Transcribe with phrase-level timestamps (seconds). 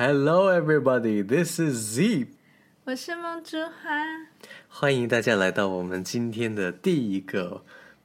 [0.00, 1.22] Hello, everybody.
[1.22, 2.28] This is Zip.
[2.84, 4.28] 我是梦珠花，
[4.68, 7.64] 欢迎大家来到我们今天的第一个，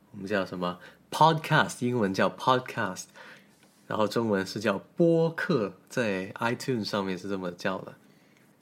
[0.10, 0.80] 我们叫什么
[1.12, 1.86] podcast？
[1.86, 3.04] 英文叫 podcast，
[3.86, 7.94] 然后中文是叫播客，在 iTunes 上面是这么叫的。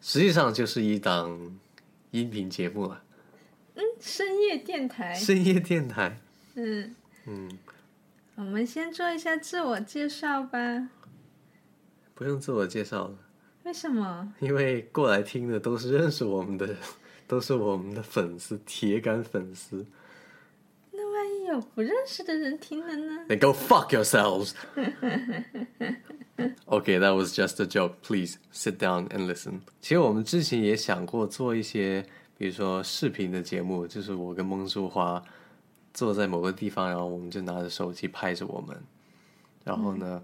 [0.01, 1.57] 实际上就是一档
[2.09, 3.01] 音频节目了，
[3.75, 5.13] 嗯深夜电台。
[5.13, 6.17] 深夜电台。
[6.55, 6.93] 嗯，
[7.27, 7.57] 嗯，
[8.35, 10.89] 我们先做一下自我介绍吧。
[12.21, 13.15] 不用自我介绍了，
[13.63, 14.31] 为什么？
[14.39, 16.77] 因为过来听的都是认识我们的人，
[17.25, 19.83] 都是我们的粉丝，铁杆粉丝。
[20.91, 24.51] 那万一有不认识的人听了呢？Then go fuck yourselves.
[26.67, 27.93] okay, that was just a joke.
[28.03, 29.61] Please sit down and listen.
[29.81, 32.05] 其实我们之前也想过做一些，
[32.37, 35.23] 比如说视频的节目，就是我跟孟淑华
[35.91, 38.79] 坐在某个地方，然后我们就拿着手机拍着我们，
[39.63, 40.21] 然后呢，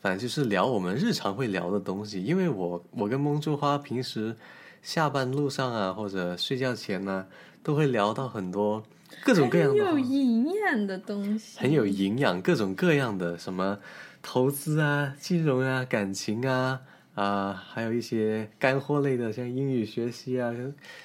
[0.00, 2.22] 反正就是聊我们日常会聊的东西。
[2.22, 4.36] 因为我我跟梦珠花平时
[4.82, 7.26] 下班路上啊，或者睡觉前呢、
[7.62, 8.82] 都会聊到很多
[9.24, 13.78] 各种各样很有营养的东西，很有营养，各种各样的什么
[14.22, 16.80] 投资啊、金融啊、感情啊
[17.14, 20.54] 啊、还有一些干货类的，像英语学习啊。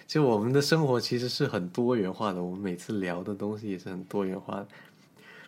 [0.06, 4.68] 就我们的生活其实是很多元化的，我们每次聊的东西也是很多元化的。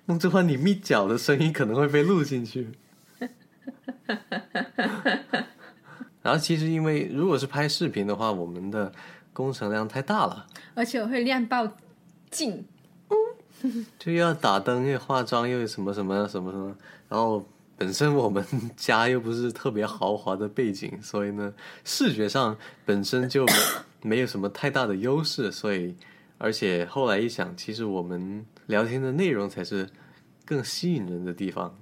[0.05, 2.69] 孟之欢，你咪脚的声音可能会被录进去。
[6.21, 8.91] 然后其实因为如果是拍视频的话，我们的
[9.33, 10.47] 工程量太大了。
[10.73, 11.67] 而且我会亮爆
[12.31, 12.65] 镜。
[13.97, 16.75] 就要打灯，又化妆，又什么什么什么什么，
[17.07, 17.45] 然后
[17.77, 21.53] 本身我们家又不是特别豪华的背景，所以呢，
[21.85, 23.53] 视觉上本身就没
[24.01, 25.95] 没有什么太大的优势，所以
[26.37, 29.89] 而且后来一想，其实我们聊天的内容才是
[30.43, 31.73] 更吸引人的地方，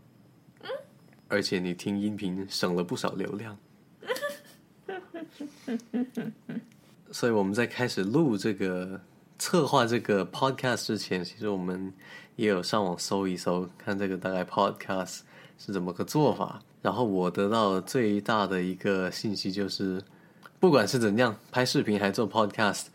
[1.31, 3.57] 而且你听音频省了不少流量，
[7.09, 8.99] 所以我们在开始录这个
[9.39, 11.93] 策划这个 podcast 之前，其实我们
[12.35, 15.21] 也有上网搜一搜，看这个大概 podcast
[15.57, 16.61] 是怎么个做法。
[16.81, 20.03] 然后我得到最大的一个信息就是，
[20.59, 22.87] 不管是怎样拍视频还做 podcast，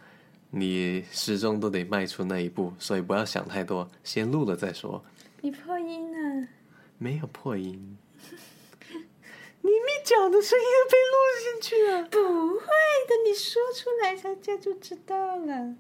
[0.51, 5.03] 你始终都得迈出那一步，所以不要想太多，先录了再说。
[5.41, 6.49] 你破音了，
[6.99, 7.97] 没有破音，
[10.06, 12.05] 脚的声音被录进去了。
[12.05, 12.19] 不
[12.55, 12.61] 会
[13.09, 15.75] 的，你说出来，大家就知道了。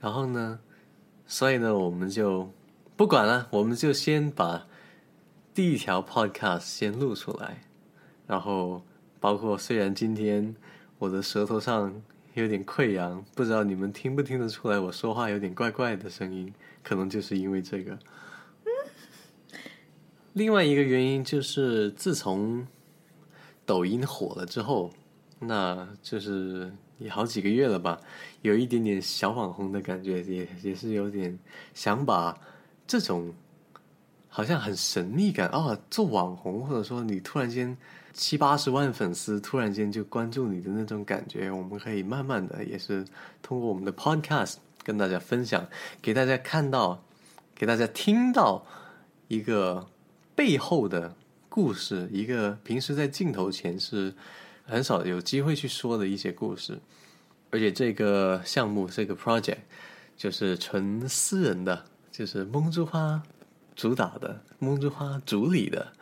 [0.00, 0.60] 然后呢，
[1.26, 2.50] 所以呢，我们就
[2.96, 4.66] 不管了，我们就先把
[5.52, 7.62] 第一条 podcast 先录出来，
[8.26, 8.82] 然后
[9.20, 10.56] 包括虽然今天
[10.98, 17.98] 我的舌头上有点溃疡，不知道你们听不听得出来，我说话有点怪怪的声音，可能就是因为这个。
[20.32, 22.66] 另外一个原因就是，自从
[23.70, 24.90] 抖音火了之后，
[25.38, 28.00] 那就是也好几个月了吧，
[28.42, 31.38] 有一点点小网红的感觉，也也是有点
[31.72, 32.36] 想把
[32.84, 33.32] 这种
[34.28, 37.78] 好像很神秘感啊，做网红或者说你突然间
[38.12, 43.04] 七八十万粉丝突然间就关注你的那种感觉，我们可以慢慢的也是
[43.40, 45.64] 通过我们的 podcast 跟大家分享，
[46.02, 47.04] 给大家看到，
[47.54, 48.66] 给大家听到
[49.28, 49.86] 一个
[50.34, 51.14] 背后的
[51.50, 54.14] 故事，一个平时在镜头前是
[54.64, 56.78] 很少有机会去说的一些故事。
[57.50, 59.58] 而且这个项目这个 project
[60.16, 63.22] 就是纯私人的，就是梦之花
[63.74, 65.92] 主打的，梦之花主理的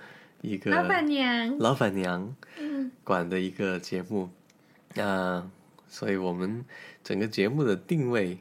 [0.42, 4.30] 一个老板娘，老板娘嗯，管的一个节目。
[4.97, 5.50] 啊、
[5.86, 6.65] 所以我们
[7.04, 8.38] 整个节目的定位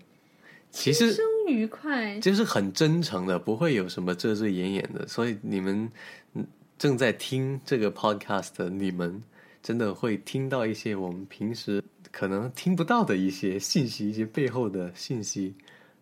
[0.71, 1.15] 其实
[1.47, 5.07] 愉快，就是很真诚的，不会有什么遮遮掩掩的。
[5.07, 5.89] 所以你们
[6.33, 9.21] 嗯正在听这个 podcast 的你们，
[9.63, 15.55] 真的会听到一些我们平时可能听不到的一些信息，一些背后的信息。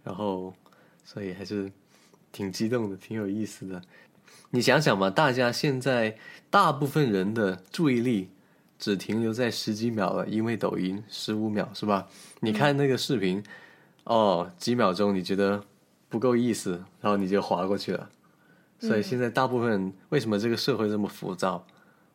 [0.03, 0.53] 然后，
[1.03, 1.71] 所以还是
[2.31, 3.81] 挺激动的，挺有意思的。
[4.51, 6.15] 你想想嘛，大家现在
[6.49, 8.29] 大部分人的注意力
[8.77, 12.07] 只停留在十几秒了，因为抖音十五秒是吧？
[12.41, 13.41] 你看那个视频，
[14.03, 15.63] 哦，几秒钟你觉得
[16.09, 18.09] 不够意思，然后你就划过去了。
[18.79, 21.65] 所以现在大部分人为什么这个社会这么浮躁？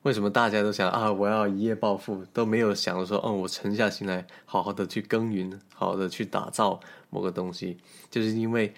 [0.03, 6.81] 为什么大家都想啊，我要一夜暴富，都没有想着说，嗯，我沉下心来，好好的去耕耘，好好的去打造
[7.11, 7.77] 某个东西，
[8.11, 8.73] 就是因为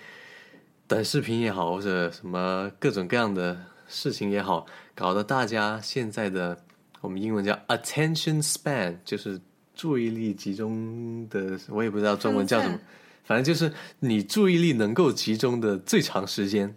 [0.88, 3.56] 短视频也好，或者什么各种各样的
[3.86, 6.58] 事情也好，搞得大家现在的
[7.00, 9.40] 我们英文叫 attention span，就是
[9.76, 12.80] 注意力集中的，我也不知道中文叫什么，
[13.22, 16.74] 反正就是你注意力能够集中的最长时间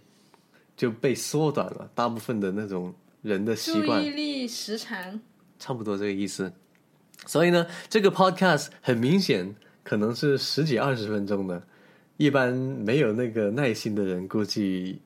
[0.75, 5.19] 就被缩短了，大部分的那种人的习惯注意力时长，
[5.57, 6.51] 差不多这个意思。
[7.25, 11.65] 所以呢，这个 podcast 很明显可能是十几二十分钟的，
[12.17, 15.01] 一般没有那个耐心的人，估计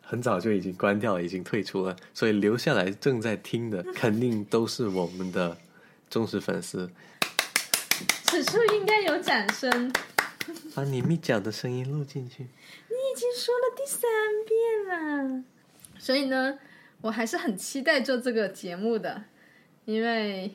[0.00, 1.96] 很早就已经关掉，已经退出了。
[2.12, 5.56] 所以留下来正在听的， 肯定都是我们的
[6.08, 6.88] 忠实粉丝。
[8.24, 9.92] 此处应该有掌声。
[10.74, 12.46] 把你咪脚的声音录进去。
[13.10, 14.08] 已经说了第三
[14.46, 15.44] 遍了，
[15.98, 16.58] 所以呢，
[17.00, 19.24] 我还是很期待做这个节目的，
[19.84, 20.54] 因为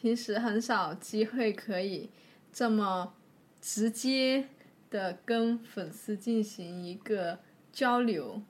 [0.00, 2.10] 平时很少机会可以
[2.52, 3.14] 这么
[3.60, 4.46] 直接
[4.90, 7.38] 的跟粉丝进行一个
[7.72, 8.40] 交流。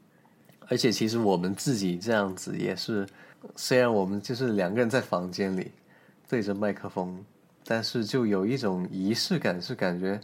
[0.70, 3.06] 而且其实我们自己这样子也是，
[3.56, 5.72] 虽然我们就是两个人在房间里
[6.28, 7.24] 对着麦克风，
[7.64, 10.20] 但是就有一种仪式感，是感觉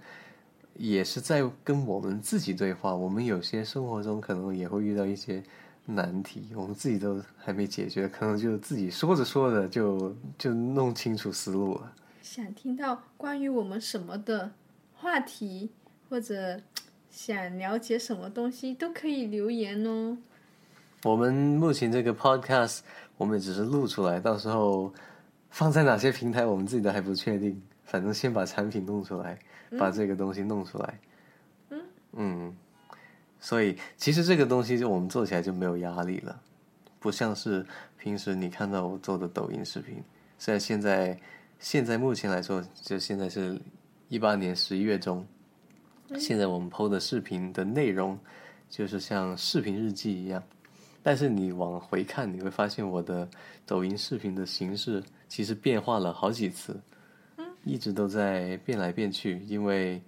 [0.77, 2.95] 也是在跟我们自己对话。
[2.95, 5.43] 我们有些生活中可能也会遇到一些
[5.87, 11.93] 难题，我们自己都还没解决，可能就自己说着说着就就弄清楚思路了。
[12.23, 14.51] 想听到关于我们什么的
[14.95, 15.71] 话题，
[16.09, 16.59] 或者
[17.11, 20.17] 想了解什么东西，都可以留言哦。
[21.03, 22.79] 我们目前这个 podcast
[23.19, 24.93] 我们只是录出来，到时候
[25.51, 27.61] 放在哪些平台我们自己都还不确定。
[27.85, 29.39] 反正先把产品弄出来，
[29.79, 31.01] 把这个东西弄出来。
[31.71, 31.81] 嗯
[32.13, 32.57] 嗯，
[33.41, 36.41] 所以其实这个东西就我们做起来就没有压力了，
[37.01, 37.65] 不像是
[37.99, 40.03] 平时你看到我做的抖音视频。
[40.39, 41.19] 虽然现在
[41.59, 43.61] 现在目前来说，就现在是
[44.09, 45.27] 一八年十一月中，
[46.19, 48.19] 现在我们 PO 的视频的内容
[48.69, 50.43] 就是像视频日记一样。
[51.03, 53.29] 但是你往回看，你会发现我的
[53.67, 56.81] 抖音视频的形式其实变化了好几次，
[57.65, 59.41] 一直都在变来变去。
[59.47, 60.01] 因为，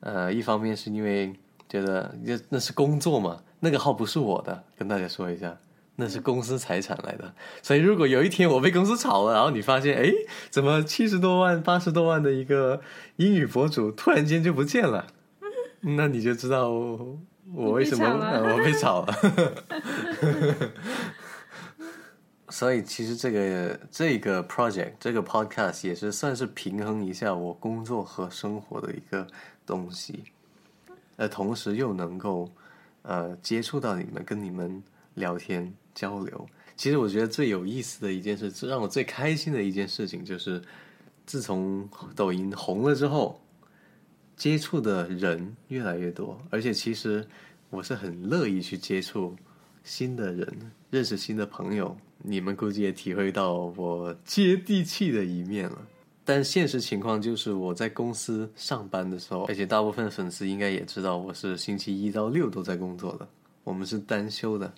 [0.00, 1.32] 呃，一方面是因为
[1.68, 5.56] 觉得那那是工作嘛，那个号不是我的，跟大家说一下，
[5.96, 7.34] 那是公司财产来的。
[7.62, 10.10] 所以如果有一天我被公司炒了，然后你发现，哎，
[10.50, 12.80] 怎么七十多万、八十多万的一个
[13.16, 15.06] 英语博主突然间就不见了，
[15.80, 16.70] 那你就知道。
[17.54, 19.14] 我为什么我被炒了？
[22.56, 29.26] 所以其实这个这个 project 这个 podcast 也是算是平衡一下我工作和生活的一个
[29.66, 30.24] 东西，
[31.16, 32.50] 呃，同时又能够
[33.02, 34.82] 呃接触到你们，跟你们
[35.12, 36.48] 聊天交流。
[36.76, 40.62] 其实我觉得最有意思的一件事，让我最开心的一件事情，就是
[41.26, 43.38] 自从抖音红了之后。
[44.34, 47.26] 接触的人越来越多，而且其实
[47.68, 49.36] 我是很乐意去接触
[49.86, 51.96] 新的人，认识新的朋友。
[52.18, 55.86] 你们估计也体会到我接地气的一面了。
[56.24, 63.28] 但现实情况就是我在公司上班的时候，而且大部分粉丝应该也知道我是星期一到六都在工作的，
[63.62, 64.74] 我们是单休的，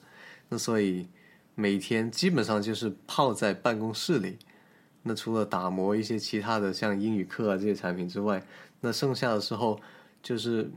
[0.51, 1.09] 那所以
[1.55, 4.37] 每天基本上就是泡在办公室里。
[5.03, 8.45] 那除了打磨一些其他的像英语课啊这些产品之外，
[8.83, 9.81] 那剩下的时候
[10.23, 10.71] 就是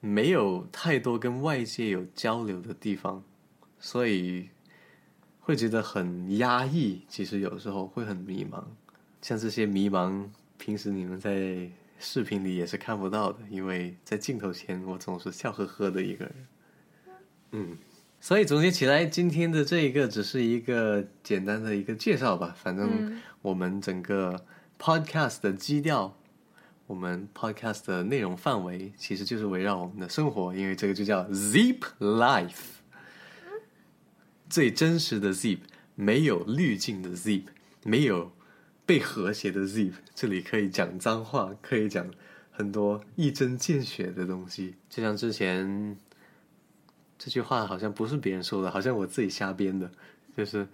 [0.00, 3.22] 没有太多跟外界有交流的地方，
[3.86, 4.48] 所以
[5.38, 7.02] 会觉得很压抑。
[7.06, 8.64] 其实有时候会很迷茫，
[9.22, 10.26] 像这些迷茫，
[10.58, 16.34] 平时你们在视频里也是看不到的，因为在镜头前我总是笑呵呵的一个人。
[17.52, 17.78] 嗯，
[18.20, 22.52] 所以总结起来，今天的这一个只是一个简单的一个介绍吧。
[22.60, 24.44] 反正我们整个
[24.80, 26.12] podcast 的基调。
[26.88, 32.52] 我们 podcast 的内容范围其实就是围绕我们的生活，因为这个就叫 Zip Life，
[34.48, 35.58] 最真实的 Zip，
[35.94, 37.44] 没有滤镜的 Zip，
[37.84, 38.32] 没有
[38.84, 39.92] 被和谐的 Zip。
[40.14, 42.10] 这里可以讲脏话，可以讲
[42.50, 44.74] 很多一针见血的东西。
[44.88, 45.96] 就像之前
[47.18, 49.90] 这句话好像不是别人说的，好像我自己瞎编的，
[50.36, 50.68] 就是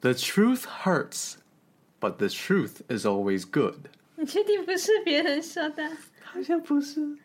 [0.00, 3.88] The truth hurts，but the truth is always good。
[4.16, 5.96] 你确定不是别人说的？
[6.22, 7.18] 好像不是，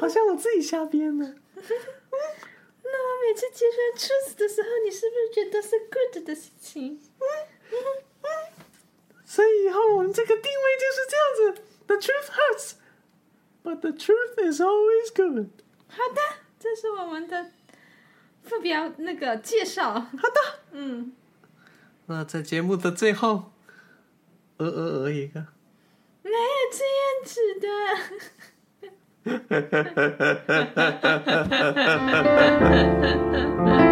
[0.00, 1.34] 好像我自己瞎编的。
[2.92, 6.98] 那我每次接出来 truth 的时候，你是不是觉得是 good 的事情？
[9.24, 12.74] 所以以后我们这个定位就是这样子：The truth hurts,
[13.62, 15.48] but the truth is always good。
[15.88, 16.20] 好的，
[16.58, 17.52] 这是我们的
[18.42, 19.92] 副标那个介绍。
[19.92, 21.14] 好的，嗯。
[22.06, 23.52] 那在节目的最后，
[24.56, 25.46] 鹅鹅鹅一个。
[26.22, 26.36] 没有
[26.72, 27.68] 这样子的。
[29.30, 33.89] 哈哈哈哈哈哈哈哈哈哈哈哈哈哈哈哈哈